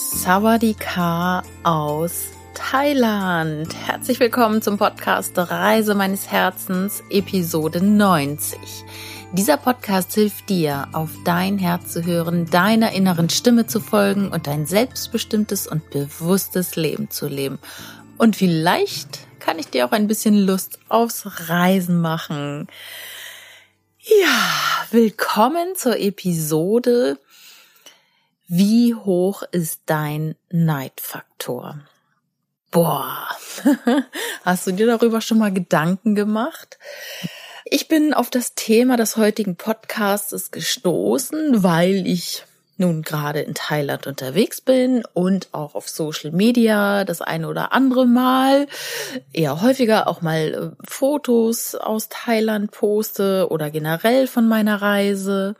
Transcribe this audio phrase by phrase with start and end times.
[0.00, 3.74] Sawadika aus Thailand.
[3.74, 8.60] Herzlich willkommen zum Podcast Reise meines Herzens, Episode 90.
[9.32, 14.46] Dieser Podcast hilft dir, auf dein Herz zu hören, deiner inneren Stimme zu folgen und
[14.46, 17.58] ein selbstbestimmtes und bewusstes Leben zu leben.
[18.18, 22.68] Und vielleicht kann ich dir auch ein bisschen Lust aufs Reisen machen.
[23.98, 27.18] Ja, willkommen zur Episode
[28.48, 31.80] wie hoch ist dein Neidfaktor?
[32.70, 33.28] Boah,
[34.44, 36.78] hast du dir darüber schon mal Gedanken gemacht?
[37.66, 42.44] Ich bin auf das Thema des heutigen Podcasts gestoßen, weil ich
[42.78, 48.06] nun gerade in Thailand unterwegs bin und auch auf Social Media das eine oder andere
[48.06, 48.66] Mal,
[49.32, 55.54] eher häufiger auch mal äh, Fotos aus Thailand poste oder generell von meiner Reise.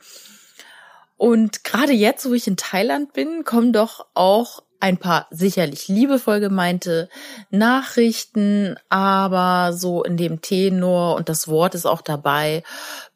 [1.19, 6.39] Und gerade jetzt, wo ich in Thailand bin, kommen doch auch ein paar sicherlich liebevoll
[6.39, 7.09] gemeinte
[7.51, 12.63] Nachrichten, aber so in dem Tenor und das Wort ist auch dabei.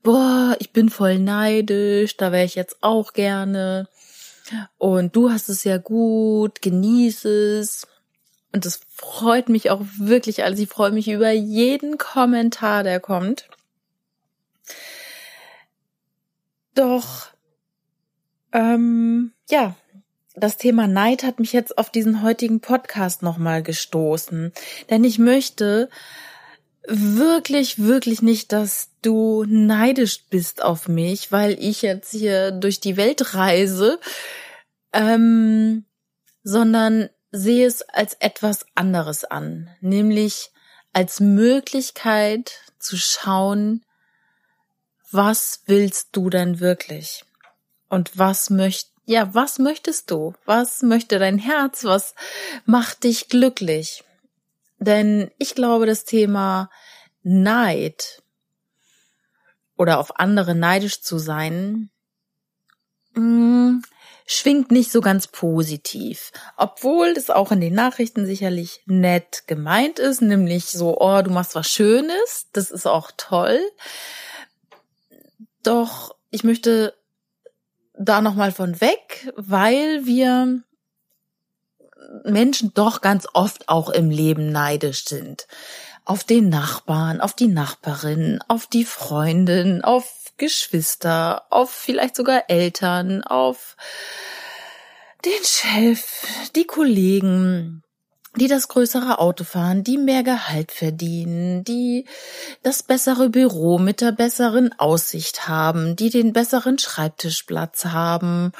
[0.03, 3.89] Boah, ich bin voll neidisch, da wäre ich jetzt auch gerne.
[4.77, 7.87] Und du hast es ja gut, genieß es.
[8.53, 13.49] Und das freut mich auch wirklich, also ich freue mich über jeden Kommentar, der kommt.
[16.75, 17.33] Doch
[18.53, 19.75] ähm, ja,
[20.35, 24.53] das Thema Neid hat mich jetzt auf diesen heutigen Podcast nochmal gestoßen.
[24.89, 25.91] Denn ich möchte
[26.87, 32.97] wirklich, wirklich nicht, dass du neidisch bist auf mich, weil ich jetzt hier durch die
[32.97, 34.01] Welt reise,
[34.93, 35.85] ähm,
[36.43, 40.51] sondern sehe es als etwas anderes an, nämlich
[40.93, 43.85] als Möglichkeit zu schauen,
[45.11, 47.25] was willst du denn wirklich?
[47.93, 50.33] Und was möcht, ja, was möchtest du?
[50.47, 51.85] Was möchte dein Herz?
[51.85, 52.15] Was
[52.65, 54.03] macht dich glücklich?
[54.79, 56.71] Denn ich glaube, das Thema
[57.23, 58.23] Neid
[59.77, 61.91] oder auf andere neidisch zu sein,
[63.13, 63.81] mm,
[64.25, 66.33] schwingt nicht so ganz positiv.
[66.57, 71.55] Obwohl das auch in den Nachrichten sicherlich nett gemeint ist, nämlich so, oh, du machst
[71.55, 73.61] was Schönes, das ist auch toll.
[75.63, 76.95] Doch ich möchte
[78.05, 80.63] da nochmal von weg, weil wir
[82.25, 85.47] Menschen doch ganz oft auch im Leben neidisch sind.
[86.05, 93.23] Auf den Nachbarn, auf die Nachbarin, auf die Freundin, auf Geschwister, auf vielleicht sogar Eltern,
[93.23, 93.77] auf
[95.25, 96.27] den Chef,
[96.57, 97.85] die Kollegen,
[98.37, 102.07] die das größere Auto fahren, die mehr Gehalt verdienen, die
[102.63, 108.53] das bessere Büro mit der besseren Aussicht haben, die den besseren Schreibtischplatz haben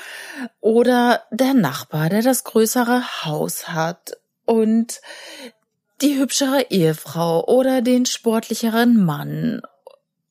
[0.61, 5.01] oder der Nachbar, der das größere Haus hat und
[6.03, 9.63] die hübschere Ehefrau oder den sportlicheren Mann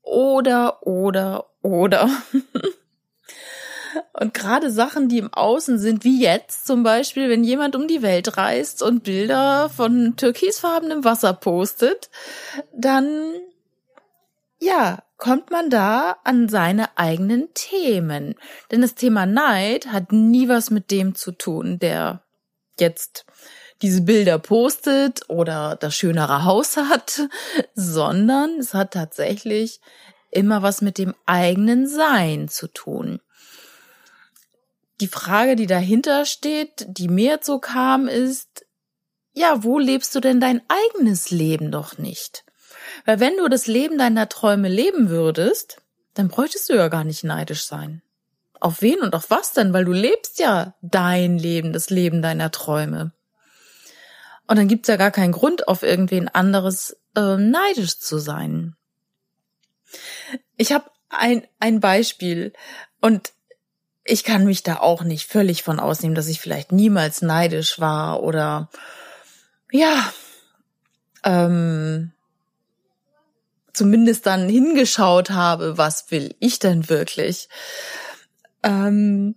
[0.03, 2.09] oder oder oder
[4.13, 8.01] Und gerade Sachen, die im Außen sind, wie jetzt zum Beispiel, wenn jemand um die
[8.01, 12.09] Welt reist und Bilder von türkisfarbenem Wasser postet,
[12.73, 13.33] dann,
[14.59, 18.35] ja, kommt man da an seine eigenen Themen.
[18.71, 22.23] Denn das Thema Neid hat nie was mit dem zu tun, der
[22.79, 23.25] jetzt
[23.81, 27.21] diese Bilder postet oder das schönere Haus hat,
[27.75, 29.79] sondern es hat tatsächlich
[30.31, 33.19] immer was mit dem eigenen Sein zu tun
[35.01, 38.65] die Frage, die dahinter steht, die mir jetzt so kam, ist,
[39.33, 42.45] ja, wo lebst du denn dein eigenes Leben doch nicht?
[43.05, 45.81] Weil wenn du das Leben deiner Träume leben würdest,
[46.13, 48.01] dann bräuchtest du ja gar nicht neidisch sein.
[48.59, 49.73] Auf wen und auf was denn?
[49.73, 53.11] Weil du lebst ja dein Leben, das Leben deiner Träume.
[54.47, 58.75] Und dann gibt's ja gar keinen Grund, auf irgendwen anderes äh, neidisch zu sein.
[60.57, 62.53] Ich habe ein, ein Beispiel
[62.99, 63.33] und
[64.03, 68.23] ich kann mich da auch nicht völlig von ausnehmen, dass ich vielleicht niemals neidisch war
[68.23, 68.69] oder
[69.71, 70.11] ja,
[71.23, 72.11] ähm,
[73.73, 77.47] zumindest dann hingeschaut habe, was will ich denn wirklich.
[78.63, 79.35] Ähm,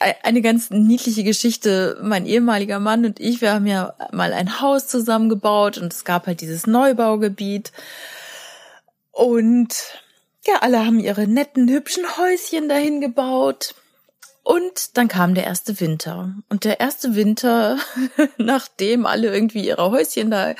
[0.00, 1.98] e-, eine ganz niedliche Geschichte.
[2.02, 6.26] Mein ehemaliger Mann und ich, wir haben ja mal ein Haus zusammengebaut und es gab
[6.26, 7.72] halt dieses Neubaugebiet.
[9.10, 9.74] Und
[10.46, 13.74] ja, alle haben ihre netten, hübschen Häuschen dahin gebaut.
[14.42, 16.36] Und dann kam der erste Winter.
[16.48, 17.78] Und der erste Winter,
[18.38, 20.54] nachdem alle irgendwie ihre Häuschen da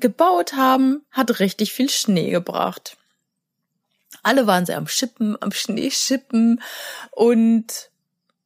[0.00, 2.96] gebaut haben, hat richtig viel Schnee gebracht.
[4.24, 6.60] Alle waren sie am Schippen, am Schneeschippen
[7.12, 7.91] und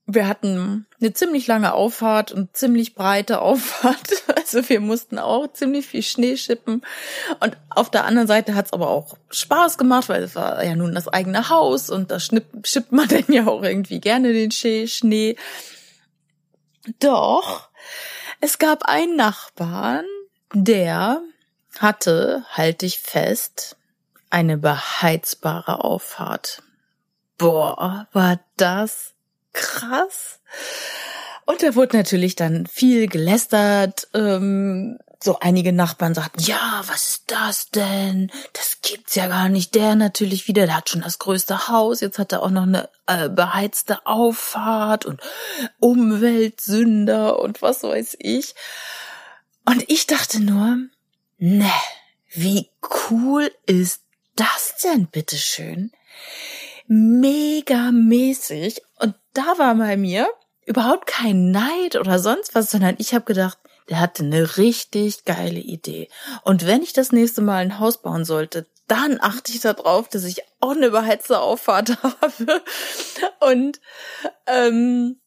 [0.06, 4.22] wir hatten eine ziemlich lange Auffahrt und ziemlich breite Auffahrt.
[4.36, 6.82] Also wir mussten auch ziemlich viel Schnee schippen.
[7.40, 10.76] Und auf der anderen Seite hat es aber auch Spaß gemacht, weil es war ja
[10.76, 15.36] nun das eigene Haus und da schippt man dann ja auch irgendwie gerne den Schnee.
[17.00, 17.68] Doch,
[18.40, 20.04] es gab einen Nachbarn,
[20.52, 21.20] der
[21.80, 23.76] hatte, halte ich fest,
[24.30, 26.62] eine beheizbare Auffahrt.
[27.38, 29.15] Boah, war das
[29.56, 30.38] krass.
[31.46, 34.08] Und da wurde natürlich dann viel gelästert.
[34.14, 38.30] Ähm, so einige Nachbarn sagten, ja, was ist das denn?
[38.52, 39.74] Das gibt's ja gar nicht.
[39.74, 42.00] Der natürlich wieder, der hat schon das größte Haus.
[42.00, 45.20] Jetzt hat er auch noch eine äh, beheizte Auffahrt und
[45.80, 48.54] Umweltsünder und was weiß ich.
[49.64, 50.78] Und ich dachte nur,
[51.38, 51.72] ne,
[52.30, 52.70] wie
[53.10, 54.02] cool ist
[54.36, 55.92] das denn, bitteschön?
[56.86, 58.82] Mega mäßig.
[58.96, 60.28] Und da war bei mir
[60.64, 63.58] überhaupt kein Neid oder sonst was, sondern ich habe gedacht,
[63.88, 66.08] der hatte eine richtig geile Idee.
[66.42, 70.24] Und wenn ich das nächste Mal ein Haus bauen sollte, dann achte ich darauf, dass
[70.24, 72.62] ich auch eine überheizte Auffahrt habe.
[73.40, 73.80] Und
[74.46, 75.20] ähm,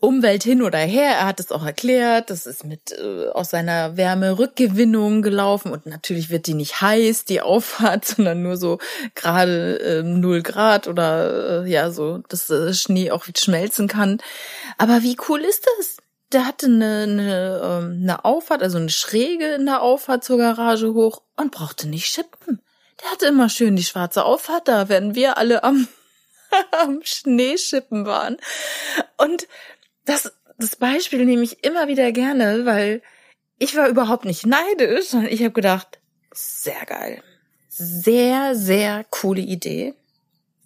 [0.00, 1.10] Umwelt hin oder her.
[1.10, 2.30] Er hat es auch erklärt.
[2.30, 7.42] Das ist mit äh, aus seiner Wärmerückgewinnung gelaufen und natürlich wird die nicht heiß, die
[7.42, 8.78] Auffahrt, sondern nur so
[9.14, 14.18] gerade äh, 0 Grad oder äh, ja so, dass äh, Schnee auch schmelzen kann.
[14.78, 15.98] Aber wie cool ist das?
[16.32, 20.94] Der hatte eine, eine, ähm, eine Auffahrt, also eine Schräge in der Auffahrt zur Garage
[20.94, 22.62] hoch und brauchte nicht schippen.
[23.02, 25.88] Der hatte immer schön die schwarze Auffahrt da, wenn wir alle am
[26.82, 28.36] am Schneeschippen waren.
[29.16, 29.46] Und
[30.10, 33.02] das, das Beispiel nehme ich immer wieder gerne, weil
[33.58, 36.00] ich war überhaupt nicht neidisch, sondern ich habe gedacht,
[36.32, 37.22] sehr geil.
[37.68, 39.94] Sehr, sehr coole Idee.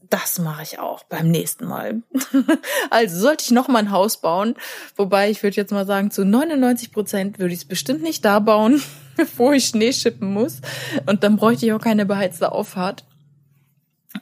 [0.08, 2.02] Das mache ich auch beim nächsten Mal.
[2.91, 4.55] also sollte ich noch mal ein Haus bauen,
[4.96, 8.38] wobei ich würde jetzt mal sagen, zu 99 Prozent würde ich es bestimmt nicht da
[8.38, 8.82] bauen,
[9.17, 10.61] bevor ich Schnee schippen muss.
[11.06, 13.05] Und dann bräuchte ich auch keine beheizte Auffahrt.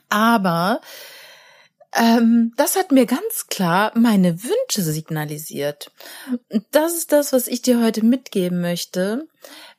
[0.09, 0.81] Aber
[1.95, 5.91] ähm, das hat mir ganz klar meine Wünsche signalisiert.
[6.71, 9.27] Das ist das, was ich dir heute mitgeben möchte,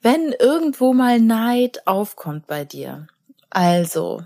[0.01, 3.07] wenn irgendwo mal Neid aufkommt bei dir.
[3.49, 4.23] Also,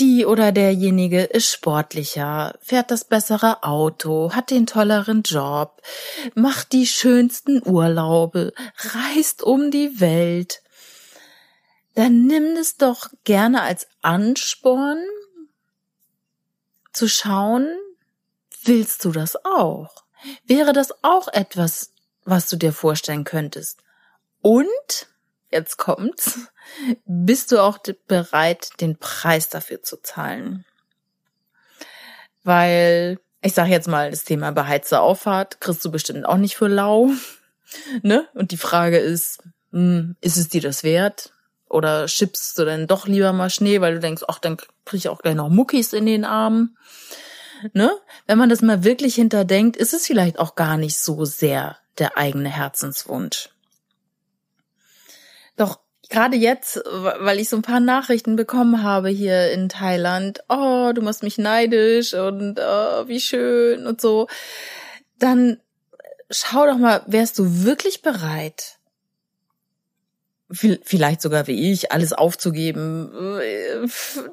[0.00, 5.82] die oder derjenige ist sportlicher, fährt das bessere Auto, hat den tolleren Job,
[6.34, 10.62] macht die schönsten Urlaube, reist um die Welt.
[11.94, 14.98] Dann nimm es doch gerne als Ansporn,
[16.94, 17.68] zu schauen,
[18.64, 20.04] willst du das auch?
[20.46, 21.92] Wäre das auch etwas,
[22.24, 23.80] was du dir vorstellen könntest?
[24.40, 25.08] Und,
[25.50, 26.38] jetzt kommt's,
[27.04, 30.64] bist du auch bereit, den Preis dafür zu zahlen?
[32.42, 36.68] Weil, ich sage jetzt mal, das Thema beheizte Auffahrt kriegst du bestimmt auch nicht für
[36.68, 37.10] lau.
[38.02, 38.28] Ne?
[38.34, 39.42] Und die Frage ist,
[39.72, 41.33] hm, ist es dir das wert?
[41.74, 45.08] Oder schippst du denn doch lieber mal Schnee, weil du denkst, ach, dann kriege ich
[45.08, 46.78] auch gleich noch Muckis in den Armen.
[47.72, 47.90] Ne?
[48.28, 52.16] Wenn man das mal wirklich hinterdenkt, ist es vielleicht auch gar nicht so sehr der
[52.16, 53.48] eigene Herzenswunsch.
[55.56, 60.92] Doch gerade jetzt, weil ich so ein paar Nachrichten bekommen habe hier in Thailand, oh,
[60.94, 64.28] du machst mich neidisch und oh, wie schön und so,
[65.18, 65.58] dann
[66.30, 68.78] schau doch mal, wärst du wirklich bereit,
[70.50, 73.86] vielleicht sogar wie ich, alles aufzugeben, äh,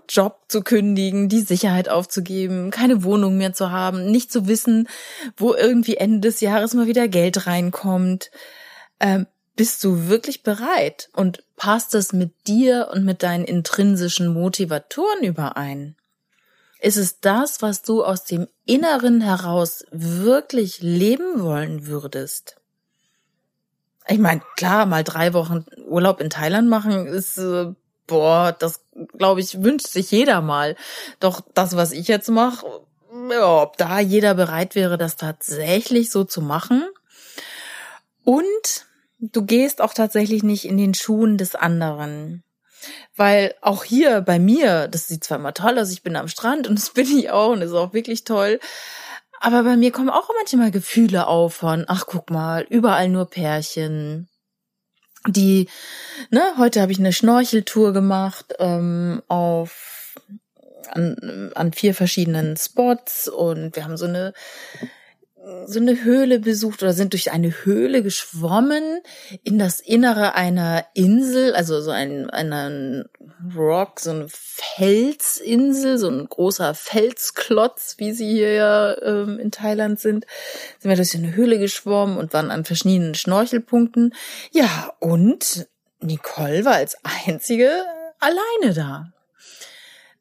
[0.10, 4.88] Job zu kündigen, die Sicherheit aufzugeben, keine Wohnung mehr zu haben, nicht zu wissen,
[5.38, 8.32] wo irgendwie Ende des Jahres mal wieder Geld reinkommt.
[9.00, 9.26] Ähm,
[9.56, 15.96] bist du wirklich bereit und passt es mit dir und mit deinen intrinsischen Motivatoren überein?
[16.80, 22.61] Ist es das, was du aus dem Inneren heraus wirklich leben wollen würdest?
[24.08, 27.74] Ich meine, klar, mal drei Wochen Urlaub in Thailand machen ist, äh,
[28.08, 28.82] boah, das
[29.18, 30.76] glaube ich, wünscht sich jeder mal.
[31.20, 32.66] Doch das, was ich jetzt mache,
[33.30, 36.84] ja, ob da jeder bereit wäre, das tatsächlich so zu machen.
[38.24, 38.86] Und
[39.20, 42.44] du gehst auch tatsächlich nicht in den Schuhen des anderen.
[43.16, 46.68] Weil auch hier bei mir, das sieht zwar immer toll aus, ich bin am Strand
[46.68, 48.60] und das bin ich auch und ist auch wirklich toll.
[49.44, 54.30] Aber bei mir kommen auch manchmal Gefühle auf von, ach guck mal, überall nur Pärchen.
[55.28, 55.68] Die,
[56.30, 60.16] ne, heute habe ich eine Schnorcheltour gemacht ähm, auf
[60.92, 64.34] an, an vier verschiedenen Spots und wir haben so eine
[65.66, 69.02] so eine Höhle besucht oder sind durch eine Höhle geschwommen
[69.44, 73.06] in das Innere einer Insel, also so ein einen
[73.56, 80.00] Rock, so eine Felsinsel, so ein großer Felsklotz, wie sie hier ja ähm, in Thailand
[80.00, 80.26] sind.
[80.80, 84.14] Sind wir durch eine Höhle geschwommen und waren an verschiedenen Schnorchelpunkten.
[84.52, 85.68] Ja, und
[86.02, 87.72] Nicole war als einzige
[88.20, 89.12] alleine da.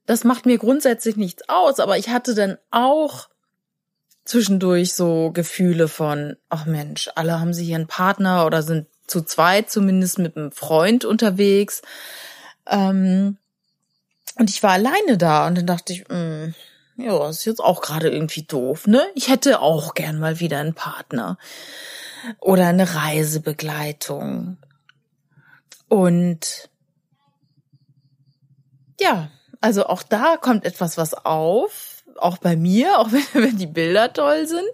[0.07, 3.30] Das macht mir grundsätzlich nichts aus, aber ich hatte dann auch
[4.25, 9.23] zwischendurch so Gefühle von, ach Mensch, alle haben sie hier einen Partner oder sind zu
[9.23, 11.83] zweit zumindest mit einem Freund unterwegs.
[12.67, 13.39] Ähm,
[14.37, 16.55] und ich war alleine da und dann dachte ich, mh, hm,
[16.97, 19.03] ja, ist jetzt auch gerade irgendwie doof, ne?
[19.15, 21.39] Ich hätte auch gern mal wieder einen Partner
[22.39, 24.59] oder eine Reisebegleitung.
[25.89, 26.69] Und
[29.00, 33.67] ja, also auch da kommt etwas was auf, auch bei mir, auch wenn, wenn die
[33.67, 34.69] Bilder toll sind.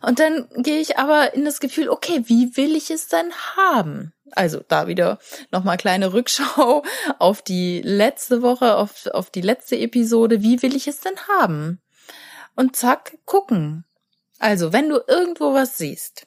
[0.00, 4.12] Und dann gehe ich aber in das Gefühl, okay, wie will ich es denn haben?
[4.34, 5.18] Also da wieder
[5.50, 6.82] nochmal kleine Rückschau
[7.18, 10.42] auf die letzte Woche, auf, auf die letzte Episode.
[10.42, 11.80] Wie will ich es denn haben?
[12.54, 13.84] Und zack, gucken.
[14.38, 16.26] Also, wenn du irgendwo was siehst,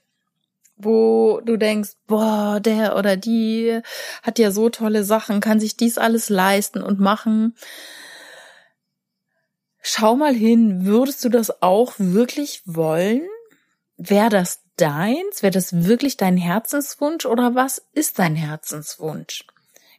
[0.78, 3.82] wo du denkst, boah, der oder die
[4.24, 7.56] hat ja so tolle Sachen, kann sich dies alles leisten und machen,
[9.86, 13.22] schau mal hin, würdest du das auch wirklich wollen?
[13.98, 15.44] Wäre das deins?
[15.44, 19.46] Wäre das wirklich dein Herzenswunsch oder was ist dein Herzenswunsch?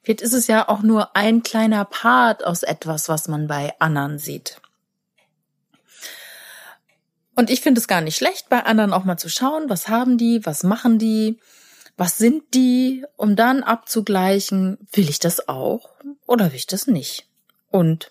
[0.03, 4.19] Vielleicht ist es ja auch nur ein kleiner Part aus etwas, was man bei anderen
[4.19, 4.61] sieht.
[7.35, 10.17] Und ich finde es gar nicht schlecht, bei anderen auch mal zu schauen, was haben
[10.17, 11.39] die, was machen die,
[11.97, 15.91] was sind die, um dann abzugleichen, will ich das auch
[16.27, 17.27] oder will ich das nicht?
[17.71, 18.11] Und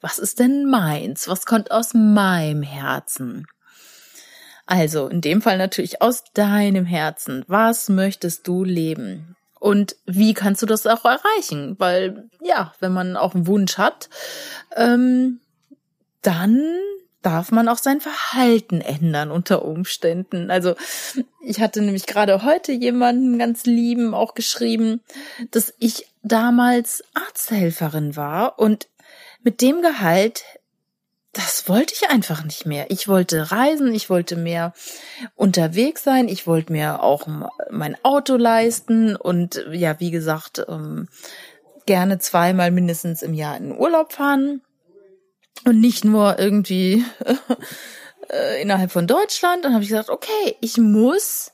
[0.00, 1.28] was ist denn meins?
[1.28, 3.46] Was kommt aus meinem Herzen?
[4.66, 7.44] Also in dem Fall natürlich aus deinem Herzen.
[7.48, 9.34] Was möchtest du leben?
[9.58, 11.76] Und wie kannst du das auch erreichen?
[11.78, 14.08] Weil ja, wenn man auch einen Wunsch hat,
[14.76, 15.40] ähm,
[16.22, 16.62] dann
[17.22, 20.50] darf man auch sein Verhalten ändern unter Umständen.
[20.50, 20.74] Also
[21.40, 25.00] ich hatte nämlich gerade heute jemanden ganz lieben auch geschrieben,
[25.50, 28.86] dass ich damals Arzthelferin war und
[29.42, 30.44] mit dem Gehalt,
[31.32, 32.90] das wollte ich einfach nicht mehr.
[32.90, 34.72] Ich wollte reisen, ich wollte mehr
[35.34, 37.26] unterwegs sein, ich wollte mir auch
[37.70, 41.08] mein Auto leisten und ja, wie gesagt, ähm,
[41.86, 44.62] gerne zweimal mindestens im Jahr in Urlaub fahren
[45.64, 47.04] und nicht nur irgendwie
[48.30, 49.64] äh, innerhalb von Deutschland.
[49.64, 51.52] Dann habe ich gesagt, okay, ich muss,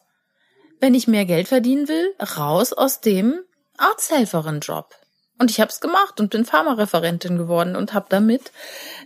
[0.80, 3.40] wenn ich mehr Geld verdienen will, raus aus dem
[3.76, 4.94] Arzthelferin-Job.
[5.38, 8.52] Und ich habe es gemacht und bin Pharmareferentin geworden und habe damit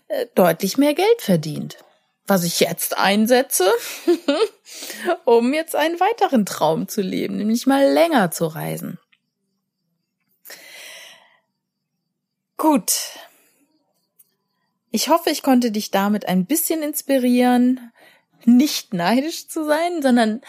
[0.08, 1.78] äh, deutlich mehr Geld verdient.
[2.26, 3.72] Was ich jetzt einsetze,
[5.24, 8.98] um jetzt einen weiteren Traum zu leben, nämlich mal länger zu reisen.
[12.58, 12.92] Gut.
[14.90, 17.92] Ich hoffe, ich konnte dich damit ein bisschen inspirieren,
[18.44, 20.42] nicht neidisch zu sein, sondern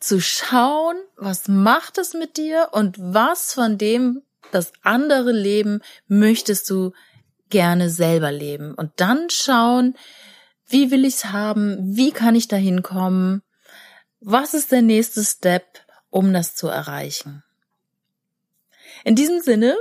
[0.00, 6.68] zu schauen, was macht es mit dir und was von dem, das andere Leben möchtest
[6.70, 6.92] du
[7.50, 8.74] gerne selber leben.
[8.74, 9.96] Und dann schauen,
[10.66, 13.42] wie will ich's haben, wie kann ich dahin kommen,
[14.20, 15.64] was ist der nächste Step,
[16.10, 17.42] um das zu erreichen.
[19.04, 19.76] In diesem Sinne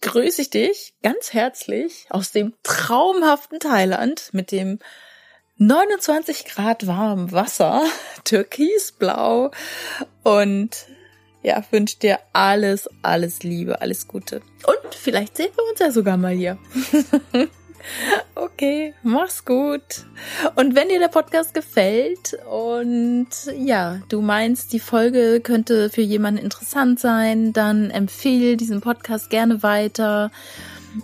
[0.00, 4.78] grüße ich dich ganz herzlich aus dem traumhaften Thailand mit dem
[5.58, 7.84] 29 Grad warmen Wasser,
[8.24, 9.50] türkisblau.
[10.22, 10.86] Und
[11.42, 14.42] ja, wünsche dir alles, alles Liebe, alles Gute.
[14.66, 16.58] Und vielleicht sehen wir uns ja sogar mal hier.
[18.34, 20.06] okay, mach's gut.
[20.54, 26.44] Und wenn dir der Podcast gefällt und ja, du meinst, die Folge könnte für jemanden
[26.44, 30.30] interessant sein, dann empfehle diesen Podcast gerne weiter.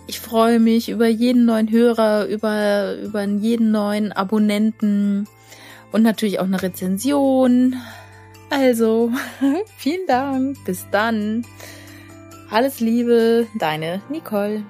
[0.07, 5.27] Ich freue mich über jeden neuen Hörer, über, über jeden neuen Abonnenten
[5.91, 7.75] und natürlich auch eine Rezension.
[8.49, 9.11] Also,
[9.77, 10.63] vielen Dank.
[10.65, 11.45] Bis dann.
[12.49, 14.63] Alles Liebe, deine Nicole.